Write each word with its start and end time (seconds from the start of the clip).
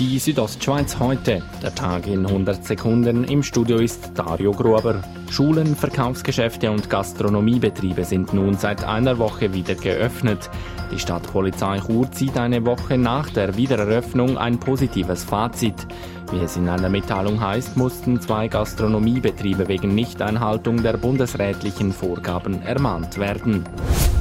Die 0.00 0.18
Südostschweiz 0.18 0.98
heute. 0.98 1.40
Der 1.62 1.72
Tag 1.72 2.08
in 2.08 2.26
100 2.26 2.64
Sekunden. 2.64 3.22
Im 3.22 3.44
Studio 3.44 3.76
ist 3.76 4.10
Dario 4.16 4.50
Gruber. 4.50 5.04
Schulen, 5.30 5.76
Verkaufsgeschäfte 5.76 6.68
und 6.68 6.90
Gastronomiebetriebe 6.90 8.04
sind 8.04 8.34
nun 8.34 8.54
seit 8.54 8.82
einer 8.82 9.18
Woche 9.18 9.54
wieder 9.54 9.76
geöffnet. 9.76 10.50
Die 10.90 10.98
Stadtpolizei 10.98 11.78
Chur 11.78 12.10
zieht 12.10 12.36
eine 12.36 12.66
Woche 12.66 12.98
nach 12.98 13.30
der 13.30 13.56
Wiedereröffnung 13.56 14.36
ein 14.36 14.58
positives 14.58 15.22
Fazit. 15.22 15.86
Wie 16.32 16.40
es 16.40 16.56
in 16.56 16.68
einer 16.68 16.88
Mitteilung 16.88 17.40
heißt, 17.40 17.76
mussten 17.76 18.20
zwei 18.20 18.48
Gastronomiebetriebe 18.48 19.68
wegen 19.68 19.94
Nichteinhaltung 19.94 20.82
der 20.82 20.96
bundesrätlichen 20.96 21.92
Vorgaben 21.92 22.62
ermahnt 22.62 23.16
werden. 23.18 23.64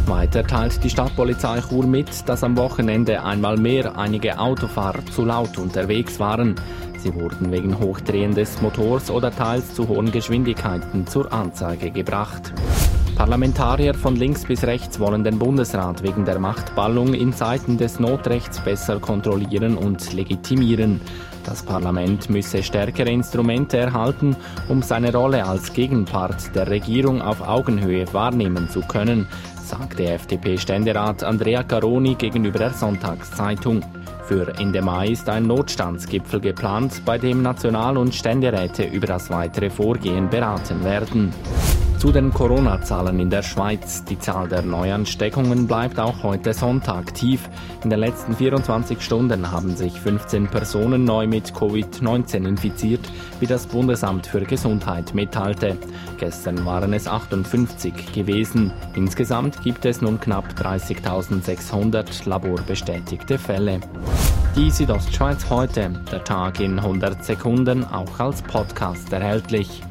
Weiter 0.08 0.46
teilt 0.46 0.84
die 0.84 0.90
Stadtpolizei 0.90 1.62
Chur 1.62 1.86
mit, 1.86 2.28
dass 2.28 2.44
am 2.44 2.58
Wochenende 2.58 3.24
einmal 3.24 3.58
mehr 3.58 3.98
einige 3.98 4.39
Autofahrer 4.39 5.06
zu 5.06 5.24
laut 5.25 5.57
unterwegs 5.57 6.20
waren. 6.20 6.56
Sie 6.98 7.14
wurden 7.14 7.52
wegen 7.52 7.80
Hochdrehen 7.80 8.36
des 8.36 8.61
Motors 8.61 9.10
oder 9.10 9.32
teils 9.32 9.74
zu 9.74 9.88
hohen 9.88 10.11
Geschwindigkeiten 10.11 11.08
zur 11.08 11.32
Anzeige 11.32 11.92
gebracht. 11.92 12.54
Parlamentarier 13.16 13.94
von 13.94 14.16
links 14.16 14.44
bis 14.44 14.64
rechts 14.64 15.00
wollen 15.00 15.24
den 15.24 15.38
Bundesrat 15.38 16.02
wegen 16.04 16.26
der 16.26 16.40
Machtballung 16.40 17.14
in 17.14 17.32
Zeiten 17.32 17.78
des 17.78 18.00
Notrechts 18.00 18.60
besser 18.60 19.00
kontrollieren 19.00 19.78
und 19.78 20.14
legitimieren. 20.14 21.00
Das 21.46 21.64
Parlament 21.64 22.30
müsse 22.30 22.64
stärkere 22.64 23.10
Instrumente 23.10 23.78
erhalten, 23.78 24.36
um 24.68 24.82
seine 24.82 25.14
Rolle 25.14 25.46
als 25.46 25.74
Gegenpart 25.74 26.56
der 26.56 26.68
Regierung 26.68 27.22
auf 27.22 27.48
Augenhöhe 27.48 28.12
wahrnehmen 28.14 28.70
zu 28.70 28.82
können, 28.82 29.28
sagte 29.64 30.06
FDP-Ständerat 30.06 31.24
Andrea 31.24 31.64
Caroni 31.64 32.16
gegenüber 32.16 32.59
der 32.59 32.72
Sonntagszeitung. 32.72 33.81
Für 34.25 34.58
Ende 34.58 34.81
Mai 34.81 35.09
ist 35.09 35.30
ein 35.30 35.48
Notstandsgipfel 35.48 36.39
geplant, 36.39 37.02
bei 37.05 37.17
dem 37.17 37.42
National- 37.42 37.98
und 37.98 38.16
Ständeräte 38.16 38.83
über 38.83 39.08
das 39.08 39.30
weitere 39.30 39.70
Vorgehen 39.70 40.30
beraten 40.30 40.83
werden. 40.83 41.33
Zu 42.03 42.11
den 42.11 42.33
Corona-Zahlen 42.33 43.17
in 43.21 43.29
der 43.29 43.43
Schweiz. 43.43 44.03
Die 44.03 44.19
Zahl 44.19 44.49
der 44.49 44.61
Neuansteckungen 44.61 45.67
bleibt 45.67 46.01
auch 46.01 46.21
heute 46.21 46.53
Sonntag 46.53 47.13
tief. 47.13 47.47
In 47.81 47.89
den 47.89 47.99
letzten 47.99 48.35
24 48.35 49.01
Stunden 49.01 49.49
haben 49.49 49.77
sich 49.77 49.93
15 50.01 50.47
Personen 50.47 51.05
neu 51.05 51.27
mit 51.27 51.53
Covid-19 51.53 52.45
infiziert, 52.45 52.99
wie 53.39 53.47
das 53.47 53.67
Bundesamt 53.67 54.27
für 54.27 54.41
Gesundheit 54.41 55.13
mitteilte. 55.13 55.77
Gestern 56.17 56.65
waren 56.65 56.91
es 56.91 57.07
58 57.07 58.11
gewesen. 58.11 58.73
Insgesamt 58.95 59.61
gibt 59.61 59.85
es 59.85 60.01
nun 60.01 60.19
knapp 60.19 60.55
30.600 60.59 62.27
laborbestätigte 62.27 63.37
Fälle. 63.37 63.79
Die 64.57 64.71
Südostschweiz 64.71 65.49
heute, 65.49 65.91
der 66.11 66.23
Tag 66.25 66.59
in 66.59 66.79
100 66.79 67.23
Sekunden, 67.23 67.85
auch 67.85 68.19
als 68.19 68.41
Podcast 68.41 69.13
erhältlich. 69.13 69.81